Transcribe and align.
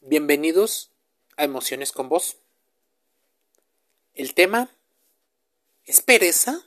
Bienvenidos 0.00 0.92
a 1.36 1.42
Emociones 1.42 1.90
con 1.90 2.08
Vos. 2.08 2.36
El 4.14 4.32
tema 4.32 4.70
¿es 5.86 6.00
pereza 6.00 6.64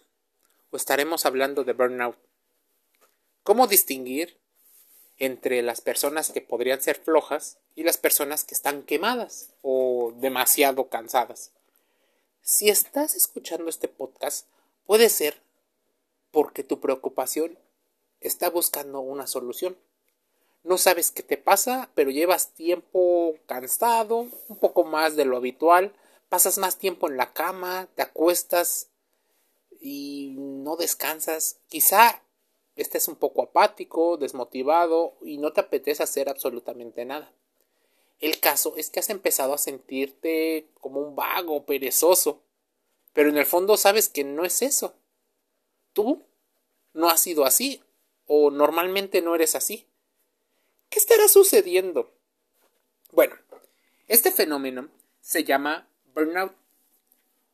o 0.70 0.76
estaremos 0.76 1.26
hablando 1.26 1.64
de 1.64 1.72
burnout? 1.72 2.18
¿Cómo 3.44 3.68
distinguir 3.68 4.38
entre 5.18 5.62
las 5.62 5.80
personas 5.80 6.32
que 6.32 6.42
podrían 6.42 6.82
ser 6.82 7.00
flojas 7.00 7.58
y 7.74 7.84
las 7.84 7.98
personas 7.98 8.44
que 8.44 8.54
están 8.54 8.84
quemadas 8.84 9.54
o 9.62 10.14
demasiado 10.18 10.90
cansadas? 10.90 11.52
Si 12.42 12.68
estás 12.68 13.16
escuchando 13.16 13.70
este 13.70 13.88
podcast, 13.88 14.46
puede 14.86 15.08
ser 15.08 15.42
porque 16.32 16.66
tu 16.66 16.82
preocupación 16.82 17.58
está 18.20 18.50
buscando 18.50 19.00
una 19.00 19.26
solución 19.26 19.78
no 20.64 20.78
sabes 20.78 21.12
qué 21.12 21.24
te 21.24 21.38
pasa, 21.38 21.90
pero 21.96 22.12
llevas 22.12 22.54
tiempo 22.54 23.36
cansado, 23.46 24.28
un 24.48 24.58
poco 24.58 24.84
más 24.84 25.16
de 25.16 25.26
lo 25.26 25.38
habitual, 25.38 25.94
pasas 26.30 26.58
más 26.58 26.78
tiempo 26.78 27.10
en 27.10 27.18
la 27.18 27.34
cama, 27.34 27.90
te 27.96 28.02
acuestas 28.02 28.90
y 29.80 30.36
no 30.38 30.76
descansas. 30.76 31.60
Quizá 31.68 32.22
estés 32.76 33.08
un 33.08 33.16
poco 33.16 33.44
apático, 33.44 34.18
desmotivado 34.18 35.18
y 35.22 35.38
no 35.38 35.52
te 35.52 35.62
apetece 35.62 36.04
hacer 36.04 36.30
absolutamente 36.30 37.06
nada. 37.06 37.34
El 38.20 38.40
caso 38.40 38.76
es 38.78 38.92
que 38.92 39.00
has 39.00 39.10
empezado 39.10 39.54
a 39.54 39.58
sentirte 39.58 40.68
como 40.80 41.00
un 41.00 41.16
vago, 41.16 41.66
perezoso, 41.66 42.44
pero 43.14 43.30
en 43.30 43.38
el 43.38 43.46
fondo 43.46 43.78
sabes 43.78 44.10
que 44.10 44.24
no 44.24 44.46
es 44.46 44.62
eso. 44.62 44.94
Tú 45.94 46.24
no 46.94 47.10
has 47.10 47.20
sido 47.20 47.46
así, 47.46 47.82
o 48.28 48.52
normalmente 48.52 49.22
no 49.22 49.34
eres 49.34 49.56
así. 49.56 49.88
¿Qué 50.92 51.00
estará 51.00 51.30
sucediendo? 51.30 52.12
Bueno, 53.14 53.34
este 54.10 54.30
fenómeno 54.30 54.90
se 55.22 55.46
llama 55.46 55.88
burnout, 56.14 56.54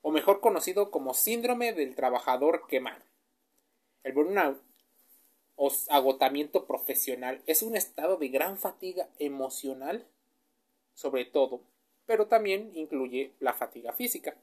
o 0.02 0.09
mejor 0.09 0.39
conocido 0.39 0.89
como 0.89 1.14
síndrome 1.14 1.72
del 1.72 1.94
trabajador 1.94 2.66
quemado. 2.67 3.03
El 4.02 4.14
burnout 4.14 4.59
o 5.56 5.72
agotamiento 5.89 6.66
profesional 6.66 7.44
es 7.45 7.61
un 7.61 7.76
estado 7.76 8.17
de 8.17 8.30
gran 8.30 8.58
fatiga 8.58 9.08
emocional, 9.20 10.08
sobre 10.95 11.23
todo, 11.23 11.61
pero 12.08 12.26
también 12.26 12.72
incluye 12.73 13.33
la 13.39 13.54
fatiga 13.54 13.94
física. 13.94 14.36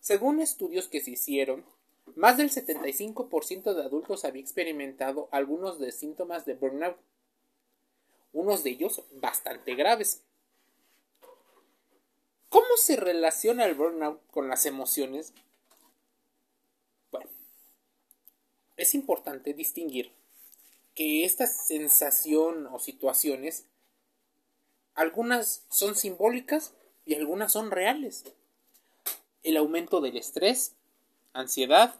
Según 0.00 0.40
estudios 0.40 0.88
que 0.88 1.00
se 1.00 1.12
hicieron, 1.12 1.64
más 2.16 2.36
del 2.36 2.50
75% 2.50 3.74
de 3.74 3.82
adultos 3.84 4.24
había 4.24 4.42
experimentado 4.42 5.28
algunos 5.30 5.78
de 5.78 5.92
síntomas 5.92 6.44
de 6.46 6.54
burnout 6.54 6.96
unos 8.34 8.62
de 8.64 8.70
ellos 8.70 9.02
bastante 9.12 9.74
graves. 9.74 10.20
¿Cómo 12.50 12.76
se 12.76 12.96
relaciona 12.96 13.64
el 13.64 13.74
burnout 13.74 14.20
con 14.30 14.48
las 14.48 14.66
emociones? 14.66 15.32
Bueno, 17.10 17.30
es 18.76 18.94
importante 18.94 19.54
distinguir 19.54 20.12
que 20.94 21.24
esta 21.24 21.46
sensación 21.46 22.66
o 22.66 22.78
situaciones, 22.78 23.64
algunas 24.94 25.64
son 25.70 25.96
simbólicas 25.96 26.74
y 27.04 27.14
algunas 27.14 27.52
son 27.52 27.70
reales. 27.70 28.24
El 29.42 29.56
aumento 29.56 30.00
del 30.00 30.16
estrés, 30.16 30.74
ansiedad, 31.32 31.94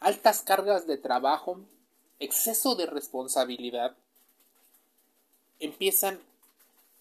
altas 0.00 0.42
cargas 0.42 0.86
de 0.86 0.98
trabajo, 0.98 1.60
exceso 2.18 2.74
de 2.76 2.86
responsabilidad, 2.86 3.96
empiezan 5.64 6.20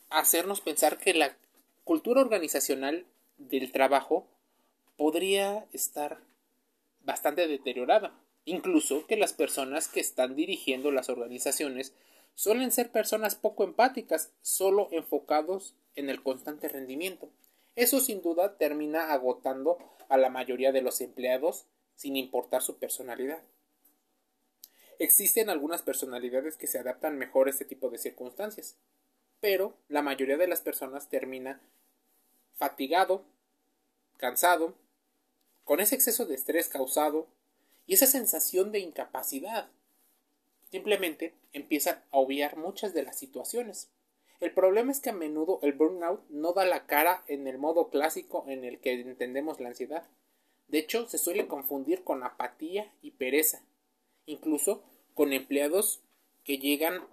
a 0.09 0.19
hacernos 0.19 0.61
pensar 0.61 0.97
que 0.97 1.13
la 1.13 1.35
cultura 1.83 2.21
organizacional 2.21 3.05
del 3.37 3.71
trabajo 3.71 4.27
podría 4.97 5.67
estar 5.73 6.21
bastante 7.01 7.47
deteriorada. 7.47 8.13
Incluso 8.45 9.05
que 9.07 9.17
las 9.17 9.33
personas 9.33 9.87
que 9.87 9.99
están 9.99 10.35
dirigiendo 10.35 10.91
las 10.91 11.09
organizaciones 11.09 11.93
suelen 12.35 12.71
ser 12.71 12.91
personas 12.91 13.35
poco 13.35 13.63
empáticas, 13.63 14.31
solo 14.41 14.89
enfocados 14.91 15.75
en 15.95 16.09
el 16.09 16.21
constante 16.23 16.67
rendimiento. 16.67 17.29
Eso 17.75 17.99
sin 17.99 18.21
duda 18.21 18.57
termina 18.57 19.13
agotando 19.13 19.77
a 20.09 20.17
la 20.17 20.29
mayoría 20.29 20.71
de 20.71 20.81
los 20.81 21.01
empleados 21.01 21.65
sin 21.95 22.15
importar 22.15 22.61
su 22.61 22.77
personalidad. 22.77 23.41
Existen 25.03 25.49
algunas 25.49 25.81
personalidades 25.81 26.55
que 26.55 26.65
se 26.65 26.79
adaptan 26.79 27.17
mejor 27.17 27.47
a 27.47 27.49
este 27.49 27.65
tipo 27.65 27.89
de 27.89 27.97
circunstancias, 27.97 28.77
pero 29.41 29.75
la 29.89 30.01
mayoría 30.01 30.37
de 30.37 30.47
las 30.47 30.61
personas 30.61 31.09
termina 31.09 31.59
fatigado, 32.55 33.25
cansado, 34.15 34.75
con 35.65 35.81
ese 35.81 35.95
exceso 35.95 36.25
de 36.25 36.35
estrés 36.35 36.69
causado 36.69 37.27
y 37.85 37.95
esa 37.95 38.05
sensación 38.05 38.71
de 38.71 38.79
incapacidad. 38.79 39.67
Simplemente 40.71 41.33
empiezan 41.51 42.01
a 42.11 42.19
obviar 42.19 42.55
muchas 42.55 42.93
de 42.93 43.03
las 43.03 43.19
situaciones. 43.19 43.89
El 44.39 44.53
problema 44.53 44.93
es 44.93 45.01
que 45.01 45.09
a 45.09 45.13
menudo 45.13 45.59
el 45.63 45.73
burnout 45.73 46.21
no 46.29 46.53
da 46.53 46.63
la 46.63 46.85
cara 46.85 47.25
en 47.27 47.45
el 47.47 47.57
modo 47.57 47.89
clásico 47.89 48.45
en 48.47 48.63
el 48.63 48.79
que 48.79 48.93
entendemos 48.93 49.59
la 49.59 49.67
ansiedad. 49.67 50.07
De 50.69 50.79
hecho, 50.79 51.09
se 51.09 51.17
suele 51.17 51.49
confundir 51.49 52.05
con 52.05 52.23
apatía 52.23 52.89
y 53.01 53.11
pereza, 53.11 53.63
incluso 54.25 54.81
con 55.13 55.33
empleados 55.33 56.01
que 56.43 56.57
llegan 56.57 57.03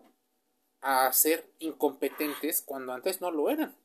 a 0.81 1.13
ser 1.13 1.47
incompetentes 1.59 2.63
cuando 2.63 2.93
antes 2.93 3.21
no 3.21 3.31
lo 3.31 3.51
eran. 3.51 3.77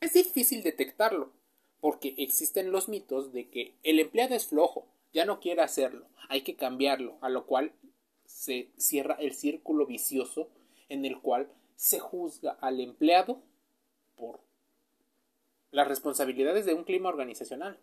Es 0.00 0.12
difícil 0.12 0.62
detectarlo, 0.62 1.32
porque 1.80 2.14
existen 2.18 2.72
los 2.72 2.88
mitos 2.88 3.32
de 3.32 3.48
que 3.48 3.74
el 3.82 4.00
empleado 4.00 4.34
es 4.34 4.46
flojo, 4.46 4.86
ya 5.12 5.24
no 5.24 5.40
quiere 5.40 5.62
hacerlo, 5.62 6.06
hay 6.28 6.42
que 6.42 6.56
cambiarlo, 6.56 7.16
a 7.20 7.28
lo 7.28 7.46
cual 7.46 7.72
se 8.26 8.70
cierra 8.76 9.14
el 9.14 9.32
círculo 9.34 9.86
vicioso 9.86 10.48
en 10.88 11.04
el 11.04 11.20
cual 11.20 11.48
se 11.76 12.00
juzga 12.00 12.58
al 12.60 12.80
empleado 12.80 13.40
por 14.16 14.40
las 15.70 15.88
responsabilidades 15.88 16.66
de 16.66 16.74
un 16.74 16.84
clima 16.84 17.08
organizacional. 17.08 17.78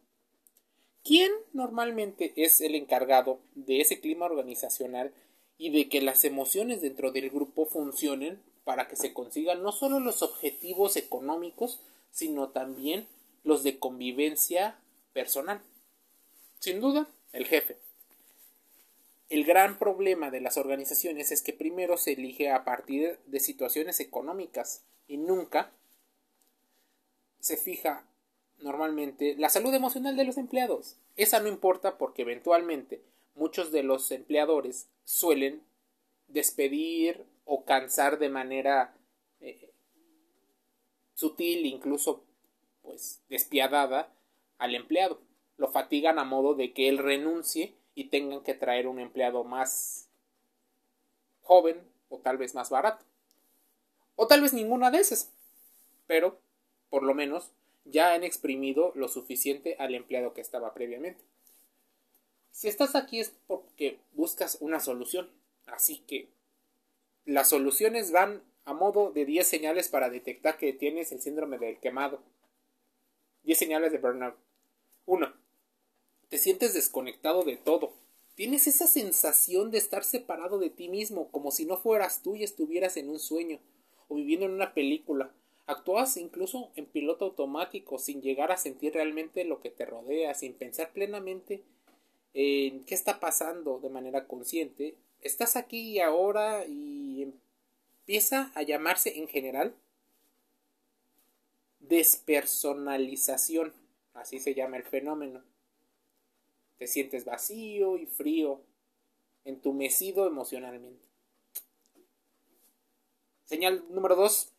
¿Quién 1.04 1.32
normalmente 1.54 2.34
es 2.36 2.62
el 2.62 2.76
encargado 2.76 3.40
de 3.56 3.82
ese 3.82 4.00
clima 4.00 4.26
organizacional 4.26 5.14
y 5.58 5.72
de 5.72 5.90
que 5.90 6.02
las 6.02 6.26
emociones 6.26 6.82
dentro 6.82 7.12
del 7.12 7.30
grupo 7.30 7.66
funcionen 7.66 8.42
para 8.64 8.88
que 8.88 8.96
se 8.96 9.14
consigan 9.14 9.64
no 9.64 9.72
solo 9.72 10.00
los 10.00 10.22
objetivos 10.22 10.96
económicos, 10.98 11.82
sino 12.12 12.50
también 12.50 13.08
los 13.44 13.64
de 13.64 13.80
convivencia 13.80 14.80
personal? 15.14 15.62
Sin 16.60 16.80
duda, 16.80 17.08
el 17.34 17.46
jefe. 17.46 17.78
El 19.30 19.46
gran 19.46 19.80
problema 19.80 20.30
de 20.30 20.42
las 20.42 20.58
organizaciones 20.58 21.32
es 21.32 21.42
que 21.42 21.54
primero 21.54 21.98
se 21.98 22.14
elige 22.14 22.52
a 22.52 22.64
partir 22.64 23.18
de 23.26 23.40
situaciones 23.40 24.00
económicas 24.00 24.84
y 25.08 25.18
nunca 25.18 25.72
se 27.40 27.58
fija 27.58 28.06
normalmente 28.62 29.36
la 29.38 29.50
salud 29.50 29.74
emocional 29.74 30.16
de 30.16 30.26
los 30.26 30.38
empleados. 30.38 30.98
Esa 31.16 31.40
no 31.40 31.48
importa 31.48 31.98
porque 31.98 32.22
eventualmente 32.24 33.02
muchos 33.36 33.72
de 33.72 33.84
los 33.84 34.12
empleadores 34.12 34.88
suelen 35.04 35.62
despedir 36.28 37.26
o 37.46 37.66
cansar 37.66 38.20
de 38.20 38.30
manera 38.30 38.94
eh, 39.40 39.72
sutil, 41.14 41.66
incluso 41.66 42.24
pues 42.82 43.22
despiadada 43.30 44.14
al 44.58 44.76
empleado. 44.76 45.20
Lo 45.58 45.70
fatigan 45.70 46.20
a 46.20 46.24
modo 46.24 46.56
de 46.56 46.74
que 46.74 46.88
él 46.88 46.98
renuncie 46.98 47.76
y 47.94 48.06
tengan 48.06 48.42
que 48.42 48.54
traer 48.54 48.88
un 48.88 49.00
empleado 49.00 49.44
más 49.44 50.08
joven 51.42 51.82
o 52.10 52.18
tal 52.18 52.38
vez 52.38 52.56
más 52.56 52.70
barato. 52.70 53.06
O 54.16 54.28
tal 54.28 54.42
vez 54.42 54.54
ninguna 54.54 54.92
de 54.92 55.00
esas. 55.00 55.32
Pero, 56.08 56.40
por 56.90 57.04
lo 57.04 57.14
menos, 57.14 57.52
ya 57.86 58.14
han 58.14 58.24
exprimido 58.24 58.92
lo 58.96 59.08
suficiente 59.08 59.76
al 59.80 59.96
empleado 59.96 60.34
que 60.34 60.42
estaba 60.42 60.74
previamente. 60.74 61.24
Si 62.52 62.68
estás 62.68 62.96
aquí 62.96 63.20
es 63.20 63.34
porque 63.48 64.00
buscas 64.14 64.58
una 64.60 64.80
solución. 64.80 65.30
Así 65.66 66.00
que 66.00 66.28
las 67.26 67.50
soluciones 67.50 68.12
van 68.12 68.44
a 68.66 68.74
modo 68.74 69.12
de 69.12 69.26
10 69.26 69.48
señales 69.48 69.90
para 69.90 70.10
detectar 70.10 70.58
que 70.58 70.74
tienes 70.74 71.12
el 71.12 71.22
síndrome 71.22 71.58
del 71.58 71.80
quemado. 71.80 72.22
10 73.44 73.58
señales 73.58 73.92
de 73.92 73.98
burnout. 73.98 74.36
1. 75.06 75.34
Te 76.30 76.38
sientes 76.38 76.74
desconectado 76.74 77.44
de 77.44 77.58
todo. 77.58 77.94
Tienes 78.36 78.68
esa 78.68 78.88
sensación 78.88 79.72
de 79.72 79.78
estar 79.78 80.04
separado 80.04 80.58
de 80.60 80.70
ti 80.70 80.90
mismo, 80.90 81.30
como 81.32 81.52
si 81.52 81.66
no 81.66 81.78
fueras 81.78 82.22
tú 82.22 82.36
y 82.36 82.44
estuvieras 82.44 82.98
en 82.98 83.10
un 83.10 83.20
sueño 83.20 83.60
o 84.08 84.16
viviendo 84.16 84.46
en 84.46 84.54
una 84.54 84.74
película. 84.74 85.34
Actúas 85.68 86.18
incluso 86.18 86.72
en 86.76 86.86
piloto 86.86 87.26
automático 87.26 87.98
sin 87.98 88.22
llegar 88.22 88.52
a 88.52 88.58
sentir 88.58 88.94
realmente 88.94 89.46
lo 89.46 89.62
que 89.62 89.70
te 89.70 89.86
rodea, 89.86 90.34
sin 90.34 90.54
pensar 90.54 90.92
plenamente 90.92 91.64
en 92.34 92.84
qué 92.86 92.96
está 92.96 93.20
pasando 93.20 93.80
de 93.80 93.90
manera 93.90 94.28
consciente. 94.28 94.96
Estás 95.22 95.56
aquí 95.56 95.92
y 95.92 96.00
ahora 96.00 96.66
y 96.66 97.32
empieza 98.02 98.52
a 98.56 98.64
llamarse 98.64 99.18
en 99.18 99.28
general 99.28 99.74
despersonalización, 101.92 103.74
así 104.14 104.40
se 104.40 104.54
llama 104.54 104.78
el 104.78 104.84
fenómeno. 104.84 105.42
Te 106.78 106.88
sientes 106.88 107.26
vacío 107.26 107.98
y 107.98 108.06
frío, 108.06 108.62
entumecido 109.44 110.26
emocionalmente. 110.26 111.06
Señal 113.46 113.84
número 113.90 114.16
dos, 114.16 114.54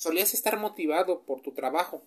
solías 0.00 0.32
estar 0.32 0.58
motivado 0.58 1.20
por 1.26 1.42
tu 1.42 1.52
trabajo, 1.52 2.02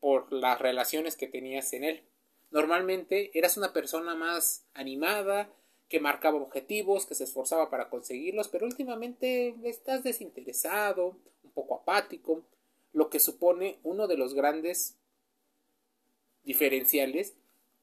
por 0.00 0.32
las 0.32 0.60
relaciones 0.60 1.16
que 1.16 1.28
tenías 1.28 1.72
en 1.72 1.84
él. 1.84 2.02
Normalmente 2.50 3.30
eras 3.38 3.56
una 3.56 3.72
persona 3.72 4.16
más 4.16 4.66
animada, 4.74 5.48
que 5.88 6.00
marcaba 6.00 6.38
objetivos, 6.38 7.06
que 7.06 7.14
se 7.14 7.22
esforzaba 7.22 7.70
para 7.70 7.90
conseguirlos, 7.90 8.48
pero 8.48 8.66
últimamente 8.66 9.54
estás 9.62 10.02
desinteresado, 10.02 11.16
un 11.44 11.52
poco 11.52 11.76
apático, 11.76 12.42
lo 12.92 13.08
que 13.08 13.20
supone 13.20 13.78
uno 13.84 14.08
de 14.08 14.16
los 14.16 14.34
grandes 14.34 14.96
diferenciales 16.42 17.36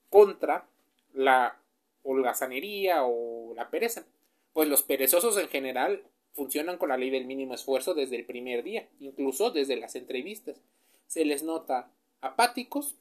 contra 0.09 0.68
la 1.13 1.62
holgazanería 2.03 3.06
o 3.06 3.53
la 3.56 3.69
pereza. 3.69 4.06
Pues 4.51 4.68
los 4.68 4.83
perezosos 4.83 5.38
en 5.38 5.47
general 5.47 6.03
funcionan 6.39 6.77
con 6.77 6.88
la 6.88 6.95
ley 6.95 7.09
del 7.09 7.25
mínimo 7.25 7.53
esfuerzo 7.53 7.94
desde 7.94 8.15
el 8.15 8.25
primer 8.25 8.63
día, 8.63 8.88
incluso 9.01 9.51
desde 9.51 9.75
las 9.75 9.95
entrevistas. 9.95 10.62
Se 11.06 11.25
les 11.25 11.44
nota 11.44 11.91
apáticos. 12.21 12.95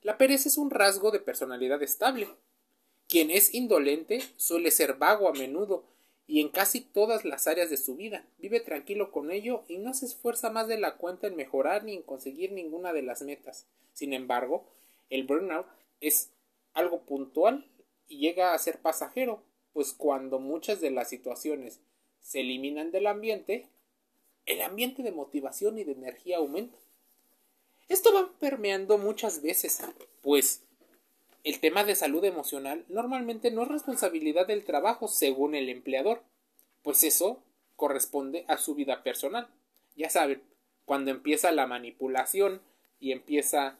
La 0.00 0.16
pereza 0.16 0.48
es 0.48 0.56
un 0.56 0.70
rasgo 0.70 1.10
de 1.10 1.20
personalidad 1.20 1.82
estable. 1.82 2.26
Quien 3.08 3.30
es 3.30 3.52
indolente 3.52 4.22
suele 4.38 4.70
ser 4.70 4.94
vago 4.94 5.28
a 5.28 5.34
menudo 5.34 5.84
y 6.26 6.40
en 6.40 6.48
casi 6.48 6.80
todas 6.80 7.26
las 7.26 7.46
áreas 7.46 7.68
de 7.68 7.76
su 7.76 7.94
vida. 7.94 8.24
Vive 8.38 8.60
tranquilo 8.60 9.12
con 9.12 9.30
ello 9.30 9.64
y 9.68 9.76
no 9.76 9.92
se 9.92 10.06
esfuerza 10.06 10.48
más 10.48 10.66
de 10.66 10.78
la 10.78 10.96
cuenta 10.96 11.26
en 11.26 11.36
mejorar 11.36 11.84
ni 11.84 11.94
en 11.94 12.02
conseguir 12.02 12.52
ninguna 12.52 12.94
de 12.94 13.02
las 13.02 13.20
metas. 13.20 13.66
Sin 13.92 14.14
embargo, 14.14 14.64
el 15.10 15.24
burnout 15.24 15.66
es 16.00 16.30
algo 16.72 17.02
puntual 17.02 17.66
y 18.08 18.20
llega 18.20 18.54
a 18.54 18.58
ser 18.58 18.78
pasajero, 18.78 19.42
pues 19.74 19.92
cuando 19.92 20.38
muchas 20.38 20.80
de 20.80 20.90
las 20.90 21.10
situaciones 21.10 21.80
se 22.28 22.40
eliminan 22.40 22.90
del 22.90 23.06
ambiente, 23.06 23.68
el 24.44 24.60
ambiente 24.60 25.02
de 25.02 25.12
motivación 25.12 25.78
y 25.78 25.84
de 25.84 25.92
energía 25.92 26.36
aumenta. 26.36 26.76
Esto 27.88 28.12
va 28.12 28.30
permeando 28.38 28.98
muchas 28.98 29.40
veces, 29.40 29.80
pues 30.20 30.62
el 31.42 31.58
tema 31.58 31.84
de 31.84 31.94
salud 31.94 32.22
emocional 32.26 32.84
normalmente 32.90 33.50
no 33.50 33.62
es 33.62 33.68
responsabilidad 33.68 34.46
del 34.46 34.64
trabajo 34.64 35.08
según 35.08 35.54
el 35.54 35.70
empleador, 35.70 36.22
pues 36.82 37.02
eso 37.02 37.42
corresponde 37.76 38.44
a 38.46 38.58
su 38.58 38.74
vida 38.74 39.02
personal. 39.02 39.48
Ya 39.96 40.10
saben, 40.10 40.42
cuando 40.84 41.10
empieza 41.10 41.50
la 41.50 41.66
manipulación 41.66 42.60
y 43.00 43.12
empieza 43.12 43.78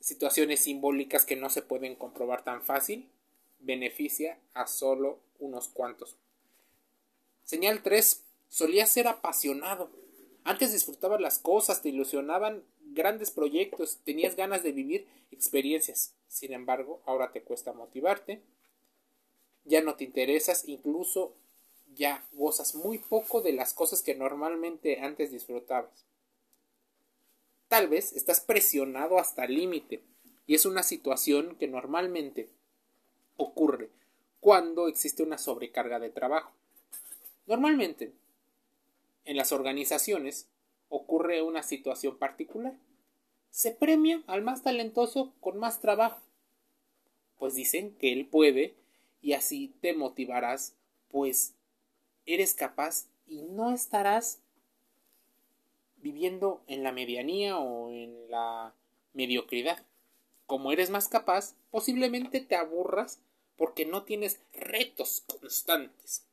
situaciones 0.00 0.60
simbólicas 0.60 1.26
que 1.26 1.36
no 1.36 1.50
se 1.50 1.60
pueden 1.60 1.94
comprobar 1.96 2.42
tan 2.42 2.62
fácil, 2.62 3.10
beneficia 3.58 4.38
a 4.54 4.66
solo 4.66 5.18
unos 5.38 5.68
cuantos. 5.68 6.16
Señal 7.52 7.82
3. 7.82 8.24
Solía 8.48 8.86
ser 8.86 9.06
apasionado. 9.08 9.90
Antes 10.42 10.72
disfrutabas 10.72 11.20
las 11.20 11.38
cosas, 11.38 11.82
te 11.82 11.90
ilusionaban 11.90 12.64
grandes 12.80 13.30
proyectos, 13.30 13.98
tenías 14.06 14.36
ganas 14.36 14.62
de 14.62 14.72
vivir 14.72 15.06
experiencias. 15.30 16.14
Sin 16.28 16.54
embargo, 16.54 17.02
ahora 17.04 17.30
te 17.30 17.42
cuesta 17.42 17.74
motivarte. 17.74 18.40
Ya 19.66 19.82
no 19.82 19.96
te 19.96 20.04
interesas, 20.04 20.66
incluso 20.66 21.34
ya 21.94 22.26
gozas 22.32 22.74
muy 22.74 22.96
poco 22.96 23.42
de 23.42 23.52
las 23.52 23.74
cosas 23.74 24.00
que 24.00 24.14
normalmente 24.14 25.00
antes 25.00 25.30
disfrutabas. 25.30 26.06
Tal 27.68 27.86
vez 27.86 28.14
estás 28.14 28.40
presionado 28.40 29.18
hasta 29.18 29.44
el 29.44 29.56
límite 29.56 30.02
y 30.46 30.54
es 30.54 30.64
una 30.64 30.82
situación 30.82 31.56
que 31.56 31.68
normalmente 31.68 32.48
ocurre 33.36 33.90
cuando 34.40 34.88
existe 34.88 35.22
una 35.22 35.36
sobrecarga 35.36 35.98
de 35.98 36.08
trabajo. 36.08 36.50
Normalmente, 37.46 38.12
en 39.24 39.36
las 39.36 39.52
organizaciones 39.52 40.48
ocurre 40.88 41.42
una 41.42 41.62
situación 41.62 42.18
particular. 42.18 42.74
Se 43.50 43.70
premia 43.72 44.22
al 44.26 44.42
más 44.42 44.62
talentoso 44.62 45.32
con 45.40 45.58
más 45.58 45.80
trabajo, 45.80 46.20
pues 47.38 47.54
dicen 47.54 47.94
que 47.96 48.12
él 48.12 48.26
puede 48.26 48.74
y 49.20 49.32
así 49.32 49.74
te 49.80 49.94
motivarás, 49.94 50.74
pues 51.08 51.54
eres 52.26 52.54
capaz 52.54 53.06
y 53.26 53.42
no 53.42 53.72
estarás 53.72 54.40
viviendo 55.96 56.62
en 56.66 56.82
la 56.82 56.92
medianía 56.92 57.58
o 57.58 57.90
en 57.90 58.30
la 58.30 58.74
mediocridad. 59.12 59.84
Como 60.46 60.72
eres 60.72 60.90
más 60.90 61.08
capaz, 61.08 61.54
posiblemente 61.70 62.40
te 62.40 62.56
aburras 62.56 63.20
porque 63.56 63.86
no 63.86 64.02
tienes 64.02 64.40
retos 64.52 65.22
constantes. 65.26 66.26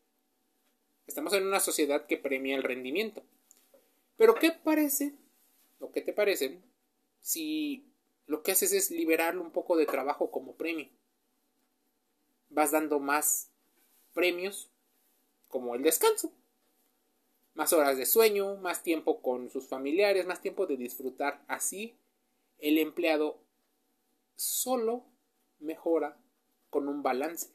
Estamos 1.09 1.33
en 1.33 1.47
una 1.47 1.59
sociedad 1.59 2.05
que 2.05 2.17
premia 2.17 2.55
el 2.55 2.61
rendimiento. 2.61 3.23
Pero 4.15 4.35
¿qué 4.35 4.51
parece? 4.51 5.15
¿Lo 5.79 5.91
que 5.91 6.01
te 6.01 6.13
parece? 6.13 6.61
Si 7.19 7.91
lo 8.27 8.43
que 8.43 8.51
haces 8.51 8.73
es 8.73 8.91
liberarle 8.91 9.41
un 9.41 9.49
poco 9.49 9.75
de 9.75 9.87
trabajo 9.87 10.29
como 10.29 10.53
premio. 10.53 10.87
Vas 12.49 12.69
dando 12.69 12.99
más 12.99 13.49
premios 14.13 14.69
como 15.47 15.73
el 15.73 15.81
descanso. 15.81 16.31
Más 17.55 17.73
horas 17.73 17.97
de 17.97 18.05
sueño, 18.05 18.57
más 18.57 18.83
tiempo 18.83 19.23
con 19.23 19.49
sus 19.49 19.67
familiares, 19.67 20.27
más 20.27 20.43
tiempo 20.43 20.67
de 20.67 20.77
disfrutar. 20.77 21.43
Así, 21.47 21.97
el 22.59 22.77
empleado 22.77 23.41
solo 24.35 25.07
mejora 25.57 26.19
con 26.69 26.87
un 26.87 27.01
balance. 27.01 27.49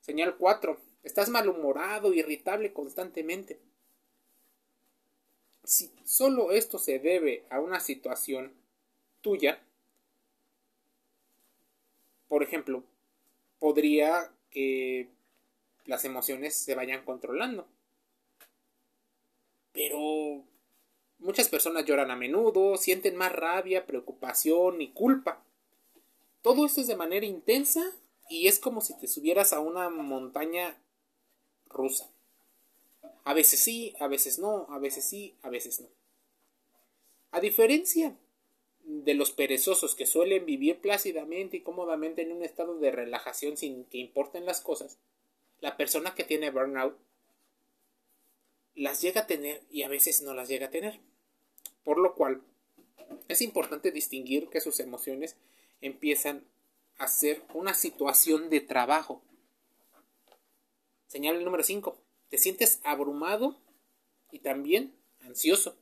Señal 0.00 0.38
4. 0.38 0.91
Estás 1.02 1.28
malhumorado, 1.28 2.12
irritable 2.12 2.72
constantemente. 2.72 3.58
Si 5.64 5.92
solo 6.04 6.52
esto 6.52 6.78
se 6.78 6.98
debe 6.98 7.44
a 7.50 7.60
una 7.60 7.80
situación 7.80 8.52
tuya, 9.20 9.60
por 12.28 12.42
ejemplo, 12.42 12.84
podría 13.58 14.32
que 14.50 15.08
las 15.86 16.04
emociones 16.04 16.54
se 16.54 16.74
vayan 16.74 17.04
controlando. 17.04 17.66
Pero 19.72 20.42
muchas 21.18 21.48
personas 21.48 21.84
lloran 21.84 22.10
a 22.10 22.16
menudo, 22.16 22.76
sienten 22.76 23.16
más 23.16 23.32
rabia, 23.32 23.86
preocupación 23.86 24.80
y 24.82 24.92
culpa. 24.92 25.44
Todo 26.42 26.66
esto 26.66 26.80
es 26.80 26.86
de 26.86 26.96
manera 26.96 27.26
intensa 27.26 27.92
y 28.28 28.48
es 28.48 28.58
como 28.58 28.80
si 28.80 28.98
te 28.98 29.06
subieras 29.06 29.52
a 29.52 29.60
una 29.60 29.88
montaña 29.88 30.76
rusa. 31.72 32.10
A 33.24 33.34
veces 33.34 33.60
sí, 33.60 33.94
a 34.00 34.08
veces 34.08 34.38
no, 34.38 34.66
a 34.70 34.78
veces 34.78 35.04
sí, 35.04 35.36
a 35.42 35.50
veces 35.50 35.80
no. 35.80 35.88
A 37.30 37.40
diferencia 37.40 38.16
de 38.84 39.14
los 39.14 39.30
perezosos 39.30 39.94
que 39.94 40.06
suelen 40.06 40.44
vivir 40.44 40.80
plácidamente 40.80 41.58
y 41.58 41.60
cómodamente 41.60 42.22
en 42.22 42.32
un 42.32 42.42
estado 42.42 42.78
de 42.78 42.90
relajación 42.90 43.56
sin 43.56 43.84
que 43.84 43.98
importen 43.98 44.44
las 44.44 44.60
cosas, 44.60 44.98
la 45.60 45.76
persona 45.76 46.14
que 46.14 46.24
tiene 46.24 46.50
burnout 46.50 46.96
las 48.74 49.00
llega 49.00 49.22
a 49.22 49.26
tener 49.26 49.62
y 49.70 49.82
a 49.82 49.88
veces 49.88 50.22
no 50.22 50.34
las 50.34 50.48
llega 50.48 50.66
a 50.66 50.70
tener. 50.70 50.98
Por 51.84 51.98
lo 51.98 52.14
cual, 52.14 52.42
es 53.28 53.42
importante 53.42 53.90
distinguir 53.90 54.48
que 54.48 54.60
sus 54.60 54.80
emociones 54.80 55.36
empiezan 55.80 56.44
a 56.98 57.08
ser 57.08 57.42
una 57.54 57.74
situación 57.74 58.50
de 58.50 58.60
trabajo 58.60 59.22
Señal 61.12 61.44
número 61.44 61.62
5. 61.62 61.94
Te 62.30 62.38
sientes 62.38 62.80
abrumado 62.84 63.54
y 64.30 64.38
también 64.38 64.94
ansioso. 65.20 65.76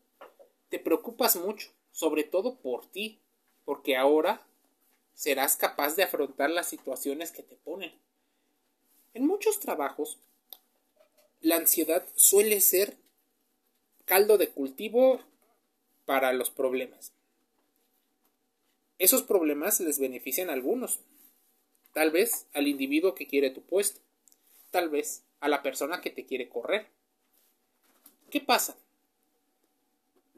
Te 0.71 0.81
preocupas 0.81 1.37
mucho, 1.37 1.71
sobre 1.93 2.25
todo 2.25 2.57
por 2.57 2.91
ti, 2.91 3.21
porque 3.65 3.97
ahora 3.97 4.45
serás 5.15 5.55
capaz 5.55 5.95
de 5.95 6.03
afrontar 6.03 6.51
las 6.51 6.69
situaciones 6.69 7.31
que 7.31 7.45
te 7.45 7.55
ponen. 7.55 7.93
En 9.15 9.25
muchos 9.25 9.61
trabajos, 9.61 10.19
la 11.41 11.55
ansiedad 11.55 12.05
suele 12.17 12.61
ser 12.61 12.97
caldo 14.07 14.37
de 14.37 14.49
cultivo 14.49 15.21
para 16.07 16.33
los 16.33 16.51
problemas. 16.51 17.13
Esos 18.99 19.23
problemas 19.23 19.79
les 19.79 20.01
benefician 20.01 20.51
a 20.51 20.55
algunos, 20.55 20.99
tal 21.93 22.11
vez 22.11 22.49
al 22.53 22.67
individuo 22.67 23.15
que 23.15 23.29
quiere 23.29 23.51
tu 23.51 23.63
puesto, 23.63 24.01
tal 24.71 24.89
vez 24.89 25.25
a 25.41 25.49
la 25.49 25.63
persona 25.63 26.01
que 26.01 26.11
te 26.11 26.25
quiere 26.25 26.49
correr. 26.49 26.89
¿Qué 28.31 28.41
pasa? 28.41 28.77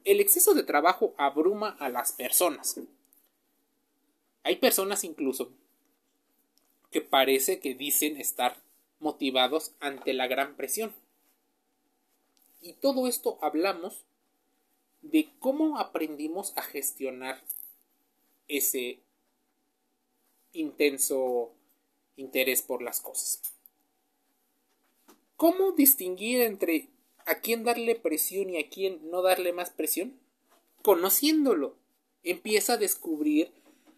El 0.03 0.19
exceso 0.19 0.53
de 0.53 0.63
trabajo 0.63 1.13
abruma 1.17 1.77
a 1.79 1.89
las 1.89 2.11
personas. 2.11 2.79
Hay 4.43 4.57
personas 4.57 5.03
incluso 5.03 5.51
que 6.91 7.01
parece 7.01 7.59
que 7.59 7.73
dicen 7.73 8.17
estar 8.17 8.57
motivados 8.99 9.73
ante 9.79 10.13
la 10.13 10.27
gran 10.27 10.55
presión. 10.55 10.93
Y 12.61 12.73
todo 12.73 13.07
esto 13.07 13.37
hablamos 13.41 14.05
de 15.01 15.29
cómo 15.39 15.79
aprendimos 15.79 16.53
a 16.57 16.61
gestionar 16.61 17.41
ese 18.47 18.99
intenso 20.53 21.53
interés 22.15 22.61
por 22.61 22.81
las 22.81 23.01
cosas. 23.01 23.52
¿Cómo 25.43 25.73
distinguir 25.73 26.39
entre 26.39 26.87
a 27.25 27.41
quién 27.41 27.65
darle 27.65 27.95
presión 27.95 28.49
y 28.49 28.59
a 28.59 28.69
quién 28.69 29.11
no 29.11 29.21
darle 29.21 29.51
más 29.51 29.71
presión? 29.71 30.17
Conociéndolo, 30.81 31.75
empieza 32.23 32.75
a 32.75 32.77
descubrir 32.77 33.51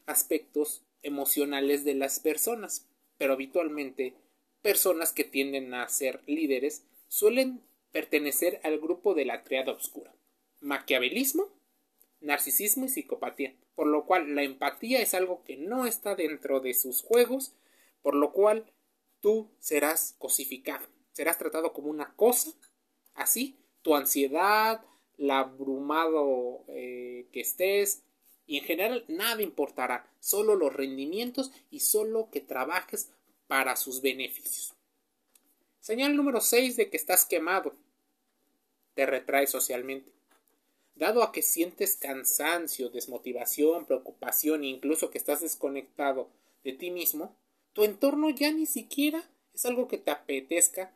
aspectos 0.08 0.82
emocionales 1.04 1.86
de 1.86 1.94
las 1.94 2.20
personas, 2.20 2.88
pero 3.20 3.34
habitualmente 3.34 4.16
personas 4.64 5.14
que 5.14 5.24
tienden 5.24 5.76
a 5.76 5.88
ser 5.88 6.24
líderes 6.26 6.84
suelen 7.10 7.62
pertenecer 7.92 8.60
al 8.64 8.80
grupo 8.80 9.14
de 9.14 9.26
la 9.26 9.44
triada 9.44 9.72
oscura. 9.72 10.16
Maquiavelismo, 10.62 11.50
narcisismo 12.22 12.86
y 12.86 12.90
psicopatía, 12.90 13.54
por 13.76 13.86
lo 13.86 14.08
cual 14.08 14.34
la 14.34 14.42
empatía 14.42 15.00
es 15.00 15.14
algo 15.14 15.44
que 15.44 15.58
no 15.58 15.86
está 15.86 16.16
dentro 16.16 16.60
de 16.60 16.74
sus 16.74 17.04
juegos, 17.04 17.54
por 18.02 18.16
lo 18.16 18.34
cual 18.34 18.66
tú 19.22 19.52
serás 19.60 20.16
cosificado, 20.18 20.88
serás 21.16 21.38
tratado 21.38 21.72
como 21.72 21.90
una 21.90 22.14
cosa, 22.16 22.52
así, 23.14 23.58
tu 23.82 23.96
ansiedad, 23.96 24.84
la 25.16 25.40
abrumado 25.40 26.66
eh, 26.68 27.30
que 27.32 27.40
estés, 27.40 28.04
y 28.46 28.58
en 28.58 28.66
general 28.66 29.06
nada 29.08 29.42
importará, 29.42 30.12
solo 30.20 30.56
los 30.56 30.74
rendimientos 30.74 31.54
y 31.72 31.80
solo 31.80 32.30
que 32.32 32.42
trabajes 32.42 33.12
para 33.48 33.78
sus 33.78 34.02
beneficios. 34.02 34.74
Señal 35.80 36.18
número 36.18 36.42
6 36.42 36.76
de 36.76 36.90
que 36.90 36.98
estás 36.98 37.24
quemado. 37.24 37.76
Te 38.94 39.06
retrae 39.06 39.48
socialmente. 39.48 40.12
Dado 40.96 41.24
a 41.24 41.32
que 41.32 41.42
sientes 41.42 41.96
cansancio, 41.96 42.90
desmotivación, 42.90 43.86
preocupación 43.86 44.66
e 44.66 44.68
incluso 44.68 45.12
que 45.12 45.18
estás 45.18 45.40
desconectado 45.40 46.28
de 46.66 46.74
ti 46.74 46.92
mismo, 46.92 47.38
tu 47.72 47.86
entorno 47.86 48.30
ya 48.32 48.52
ni 48.52 48.66
siquiera 48.66 49.24
es 49.56 49.66
algo 49.66 49.88
que 49.88 49.98
te 49.98 50.12
apetezca. 50.12 50.92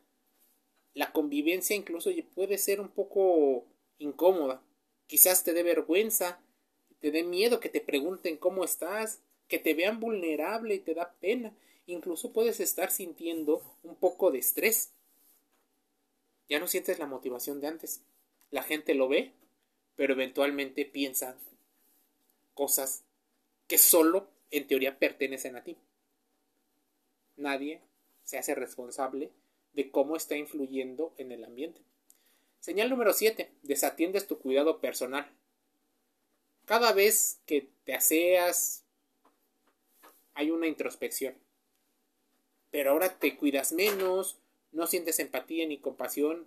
La 0.94 1.12
convivencia 1.12 1.76
incluso 1.76 2.10
puede 2.34 2.58
ser 2.58 2.80
un 2.80 2.88
poco 2.88 3.66
incómoda. 3.98 4.62
Quizás 5.06 5.44
te 5.44 5.52
dé 5.52 5.62
vergüenza, 5.62 6.40
te 7.00 7.10
dé 7.10 7.22
miedo 7.22 7.60
que 7.60 7.68
te 7.68 7.80
pregunten 7.80 8.36
cómo 8.36 8.64
estás, 8.64 9.20
que 9.48 9.58
te 9.58 9.74
vean 9.74 10.00
vulnerable 10.00 10.74
y 10.74 10.80
te 10.80 10.94
da 10.94 11.14
pena. 11.20 11.52
Incluso 11.86 12.32
puedes 12.32 12.60
estar 12.60 12.90
sintiendo 12.90 13.62
un 13.82 13.96
poco 13.96 14.30
de 14.30 14.38
estrés. 14.38 14.92
Ya 16.48 16.58
no 16.58 16.66
sientes 16.66 16.98
la 16.98 17.06
motivación 17.06 17.60
de 17.60 17.68
antes. 17.68 18.02
La 18.50 18.62
gente 18.62 18.94
lo 18.94 19.08
ve 19.08 19.32
pero 20.00 20.14
eventualmente 20.14 20.86
piensan 20.86 21.36
cosas 22.54 23.04
que 23.68 23.76
solo 23.76 24.30
en 24.50 24.66
teoría 24.66 24.98
pertenecen 24.98 25.56
a 25.56 25.62
ti. 25.62 25.76
Nadie 27.36 27.82
se 28.24 28.38
hace 28.38 28.54
responsable 28.54 29.30
de 29.72 29.90
cómo 29.90 30.16
está 30.16 30.36
influyendo 30.36 31.12
en 31.16 31.32
el 31.32 31.44
ambiente. 31.44 31.80
Señal 32.60 32.90
número 32.90 33.12
7. 33.12 33.50
Desatiendes 33.62 34.26
tu 34.26 34.38
cuidado 34.38 34.80
personal. 34.80 35.30
Cada 36.64 36.92
vez 36.92 37.40
que 37.46 37.68
te 37.84 37.94
aseas 37.94 38.84
hay 40.34 40.50
una 40.50 40.66
introspección. 40.66 41.34
Pero 42.70 42.92
ahora 42.92 43.18
te 43.18 43.36
cuidas 43.36 43.72
menos, 43.72 44.38
no 44.72 44.86
sientes 44.86 45.18
empatía 45.18 45.66
ni 45.66 45.78
compasión 45.78 46.46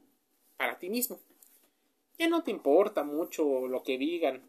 para 0.57 0.79
ti 0.79 0.89
mismo 0.89 1.19
ya 2.17 2.27
no 2.27 2.43
te 2.43 2.51
importa 2.51 3.03
mucho 3.03 3.67
lo 3.67 3.83
que 3.83 3.97
digan. 3.97 4.41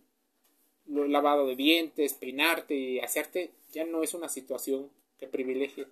Lavado 0.87 1.47
de 1.47 1.57
dientes, 1.57 2.13
peinarte 2.13 2.75
y 2.75 3.01
hacerte 3.01 3.53
ya 3.73 3.87
no 3.87 4.03
es 4.03 4.13
una 4.13 4.29
situación 4.29 4.91
que 5.19 5.27
privilegie. 5.27 5.87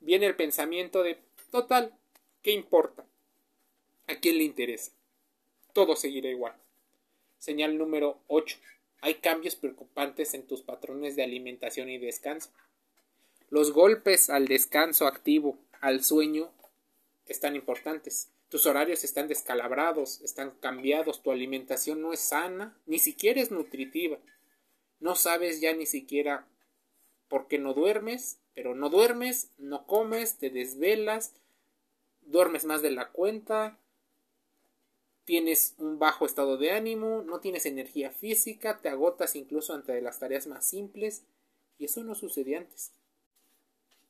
Viene 0.00 0.26
el 0.26 0.36
pensamiento 0.36 1.02
de 1.02 1.18
total, 1.50 1.94
¿qué 2.42 2.52
importa? 2.52 3.04
¿A 4.06 4.16
quién 4.16 4.38
le 4.38 4.44
interesa? 4.44 4.92
Todo 5.72 5.96
seguirá 5.96 6.28
igual. 6.28 6.54
Señal 7.38 7.76
número 7.76 8.20
8. 8.28 8.58
Hay 9.00 9.16
cambios 9.16 9.56
preocupantes 9.56 10.34
en 10.34 10.46
tus 10.46 10.62
patrones 10.62 11.16
de 11.16 11.22
alimentación 11.22 11.88
y 11.88 11.98
descanso. 11.98 12.50
Los 13.50 13.72
golpes 13.72 14.30
al 14.30 14.46
descanso 14.46 15.06
activo, 15.06 15.58
al 15.80 16.02
sueño, 16.02 16.50
están 17.26 17.56
importantes. 17.56 18.30
Tus 18.48 18.66
horarios 18.66 19.04
están 19.04 19.28
descalabrados, 19.28 20.20
están 20.22 20.52
cambiados, 20.60 21.22
tu 21.22 21.30
alimentación 21.30 22.00
no 22.00 22.12
es 22.12 22.20
sana, 22.20 22.76
ni 22.86 22.98
siquiera 22.98 23.40
es 23.40 23.50
nutritiva. 23.50 24.18
No 25.00 25.14
sabes 25.14 25.60
ya 25.60 25.72
ni 25.74 25.86
siquiera 25.86 26.46
por 27.28 27.48
qué 27.48 27.58
no 27.58 27.74
duermes, 27.74 28.38
pero 28.56 28.74
no 28.74 28.88
duermes, 28.88 29.50
no 29.58 29.86
comes, 29.86 30.38
te 30.38 30.48
desvelas, 30.48 31.34
duermes 32.22 32.64
más 32.64 32.80
de 32.80 32.90
la 32.90 33.10
cuenta, 33.10 33.78
tienes 35.26 35.74
un 35.76 35.98
bajo 35.98 36.24
estado 36.24 36.56
de 36.56 36.70
ánimo, 36.70 37.22
no 37.22 37.38
tienes 37.38 37.66
energía 37.66 38.10
física, 38.10 38.78
te 38.78 38.88
agotas 38.88 39.36
incluso 39.36 39.74
ante 39.74 40.00
las 40.00 40.18
tareas 40.18 40.46
más 40.46 40.64
simples, 40.64 41.22
y 41.78 41.84
eso 41.84 42.02
no 42.02 42.14
sucede 42.14 42.56
antes. 42.56 42.92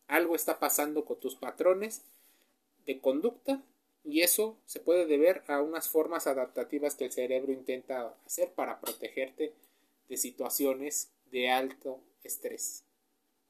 Algo 0.06 0.36
está 0.36 0.60
pasando 0.60 1.04
con 1.04 1.18
tus 1.18 1.34
patrones 1.34 2.02
de 2.86 3.00
conducta 3.00 3.60
y 4.04 4.20
eso 4.20 4.56
se 4.64 4.78
puede 4.78 5.06
deber 5.06 5.42
a 5.48 5.60
unas 5.60 5.88
formas 5.88 6.28
adaptativas 6.28 6.94
que 6.94 7.06
el 7.06 7.12
cerebro 7.12 7.50
intenta 7.50 8.14
hacer 8.24 8.52
para 8.52 8.80
protegerte 8.80 9.52
de 10.08 10.16
situaciones 10.16 11.10
de 11.32 11.50
alto 11.50 11.98
estrés. 12.22 12.85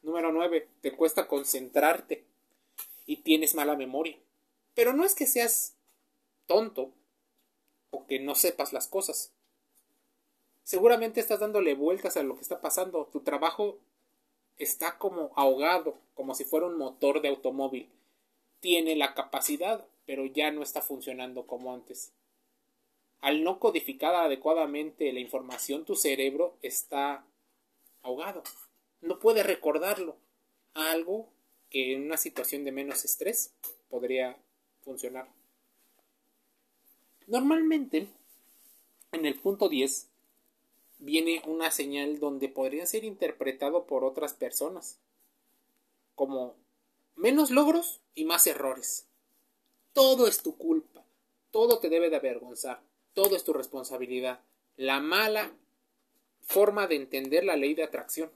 Número 0.06 0.30
9. 0.30 0.68
Te 0.82 0.92
cuesta 0.92 1.26
concentrarte 1.26 2.22
y 3.06 3.16
tienes 3.22 3.56
mala 3.56 3.74
memoria. 3.74 4.16
Pero 4.72 4.92
no 4.92 5.04
es 5.04 5.16
que 5.16 5.26
seas 5.26 5.74
tonto 6.46 6.92
o 7.90 8.06
que 8.06 8.20
no 8.20 8.36
sepas 8.36 8.72
las 8.72 8.86
cosas. 8.86 9.32
Seguramente 10.62 11.18
estás 11.18 11.40
dándole 11.40 11.74
vueltas 11.74 12.16
a 12.16 12.22
lo 12.22 12.36
que 12.36 12.42
está 12.42 12.60
pasando. 12.60 13.06
Tu 13.06 13.22
trabajo 13.22 13.78
está 14.58 14.96
como 14.96 15.32
ahogado, 15.34 15.98
como 16.14 16.36
si 16.36 16.44
fuera 16.44 16.66
un 16.66 16.78
motor 16.78 17.20
de 17.20 17.28
automóvil. 17.28 17.90
Tiene 18.60 18.94
la 18.94 19.12
capacidad, 19.12 19.84
pero 20.06 20.24
ya 20.24 20.52
no 20.52 20.62
está 20.62 20.82
funcionando 20.82 21.48
como 21.48 21.74
antes. 21.74 22.12
Al 23.18 23.42
no 23.42 23.58
codificar 23.58 24.14
adecuadamente 24.14 25.12
la 25.12 25.18
información, 25.18 25.84
tu 25.84 25.96
cerebro 25.96 26.54
está 26.62 27.24
ahogado. 28.02 28.44
No 29.00 29.18
puede 29.18 29.42
recordarlo. 29.42 30.16
Algo 30.74 31.28
que 31.70 31.94
en 31.94 32.04
una 32.04 32.16
situación 32.16 32.64
de 32.64 32.72
menos 32.72 33.04
estrés 33.04 33.52
podría 33.88 34.36
funcionar. 34.82 35.28
Normalmente, 37.26 38.08
en 39.12 39.26
el 39.26 39.34
punto 39.38 39.68
10, 39.68 40.08
viene 40.98 41.42
una 41.46 41.70
señal 41.70 42.20
donde 42.20 42.48
podría 42.48 42.86
ser 42.86 43.04
interpretado 43.04 43.86
por 43.86 44.04
otras 44.04 44.34
personas 44.34 44.98
como 46.16 46.56
menos 47.14 47.50
logros 47.50 48.00
y 48.14 48.24
más 48.24 48.46
errores. 48.48 49.06
Todo 49.92 50.26
es 50.26 50.42
tu 50.42 50.56
culpa. 50.56 51.04
Todo 51.52 51.78
te 51.78 51.88
debe 51.88 52.10
de 52.10 52.16
avergonzar. 52.16 52.82
Todo 53.14 53.36
es 53.36 53.44
tu 53.44 53.52
responsabilidad. 53.52 54.40
La 54.76 55.00
mala 55.00 55.52
forma 56.42 56.86
de 56.86 56.96
entender 56.96 57.44
la 57.44 57.56
ley 57.56 57.74
de 57.74 57.84
atracción. 57.84 58.30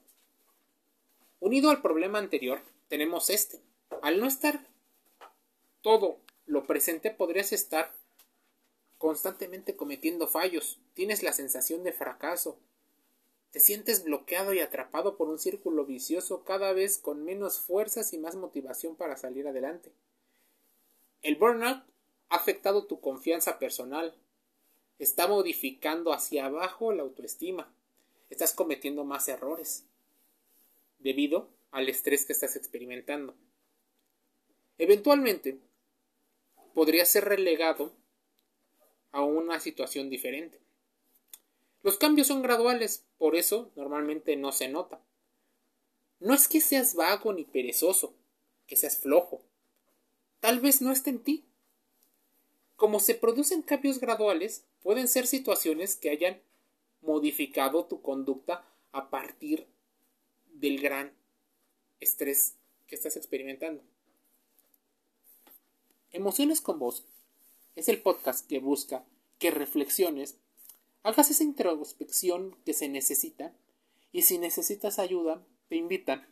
Unido 1.40 1.70
al 1.70 1.80
problema 1.80 2.18
anterior, 2.18 2.61
tenemos 2.88 3.30
este. 3.30 3.62
Al 4.02 4.20
no 4.20 4.26
estar 4.26 4.61
todo 5.80 6.18
lo 6.44 6.66
presente, 6.66 7.11
podrías 7.11 7.54
estar 7.54 7.94
constantemente 8.99 9.75
cometiendo 9.75 10.28
fallos. 10.28 10.78
Tienes 10.92 11.23
la 11.23 11.32
sensación 11.32 11.82
de 11.82 11.94
fracaso. 11.94 12.59
Te 13.52 13.59
sientes 13.59 14.04
bloqueado 14.04 14.52
y 14.52 14.61
atrapado 14.61 15.16
por 15.16 15.30
un 15.30 15.38
círculo 15.38 15.87
vicioso 15.87 16.44
cada 16.44 16.75
vez 16.75 16.99
con 16.99 17.25
menos 17.25 17.59
fuerzas 17.59 18.12
y 18.12 18.18
más 18.18 18.37
motivación 18.37 18.94
para 18.94 19.16
salir 19.16 19.49
adelante. 19.49 19.92
El 21.23 21.37
burnout 21.37 21.82
ha 22.28 22.37
afectado 22.37 22.85
tu 22.85 23.00
confianza 23.00 23.59
personal, 23.59 24.14
está 24.99 25.26
modificando 25.26 26.12
hacia 26.12 26.44
abajo 26.44 26.92
la 26.92 27.02
autoestima, 27.02 27.73
estás 28.28 28.52
cometiendo 28.52 29.04
más 29.04 29.26
errores 29.26 29.87
debido 31.00 31.50
al 31.71 31.88
estrés 31.88 32.25
que 32.25 32.33
estás 32.33 32.57
experimentando. 32.57 33.35
Eventualmente, 34.78 35.59
podría 36.75 37.04
ser 37.04 37.25
relegado 37.25 37.92
a 39.12 39.23
una 39.23 39.61
situación 39.61 40.09
diferente. 40.09 40.61
Los 41.83 41.99
cambios 41.99 42.28
son 42.28 42.42
graduales, 42.42 43.04
por 43.19 43.35
eso 43.35 43.73
normalmente 43.75 44.37
no 44.37 44.52
se 44.52 44.69
nota. 44.69 45.00
No 46.21 46.35
es 46.35 46.49
que 46.49 46.61
seas 46.61 46.95
vago 46.95 47.33
ni 47.33 47.45
perezoso, 47.45 48.14
que 48.66 48.76
seas 48.76 48.99
flojo, 48.99 49.42
tal 50.40 50.61
vez 50.61 50.80
no 50.80 50.92
esté 50.92 51.11
en 51.11 51.25
ti. 51.25 51.45
Como 52.76 53.00
se 53.00 53.14
producen 53.14 53.62
cambios 53.62 53.99
graduales, 53.99 54.64
Pueden 54.83 55.09
ser 55.09 55.26
situaciones 55.26 55.97
que 55.97 56.11
hayan 56.11 56.40
modificado 57.02 57.85
tu 57.85 58.00
conducta 58.00 58.64
a 58.92 59.11
partir 59.11 59.66
del 60.61 60.81
gran 60.81 61.12
estrés 62.00 62.55
que 62.87 62.95
estás 62.95 63.17
experimentando. 63.17 63.83
Emociones 66.12 66.61
con 66.61 66.79
vos 66.79 67.05
es 67.76 67.88
el 67.88 68.02
podcast 68.02 68.47
que 68.47 68.59
busca 68.59 69.05
que 69.38 69.50
reflexiones, 69.50 70.37
hagas 71.02 71.31
esa 71.31 71.45
introspección 71.45 72.57
que 72.67 72.75
se 72.75 72.88
necesita 72.88 73.55
y 74.12 74.23
si 74.23 74.38
necesitas 74.38 74.99
ayuda, 74.99 75.43
te 75.69 75.76
invitan 75.76 76.26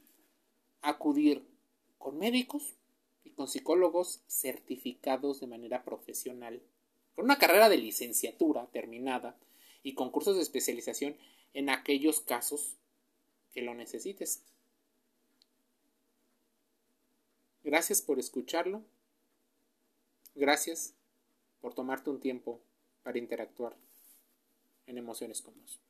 a 0.83 0.91
acudir 0.91 1.47
con 1.97 2.19
médicos 2.19 2.75
y 3.25 3.31
con 3.31 3.49
psicólogos 3.49 4.21
certificados 4.27 5.41
de 5.41 5.47
manera 5.47 5.85
profesional, 5.85 6.61
con 7.15 7.25
una 7.25 7.39
carrera 7.39 7.69
de 7.71 7.79
licenciatura 7.79 8.67
terminada 8.73 9.39
y 9.83 9.95
con 9.95 10.11
cursos 10.11 10.37
de 10.37 10.43
especialización 10.43 11.17
en 11.55 11.71
aquellos 11.71 12.21
casos 12.21 12.75
que 13.53 13.63
lo 13.63 13.75
necesites. 13.75 14.43
Gracias 17.63 18.03
por 18.03 18.19
escucharlo. 18.19 18.83
Gracias 20.35 20.95
por 21.61 21.75
tomarte 21.75 22.11
un 22.11 22.21
tiempo 22.21 22.61
para 23.03 23.19
interactuar 23.19 23.77
en 24.87 24.99
emociones 24.99 25.43
con 25.43 25.61
vos. 25.61 25.81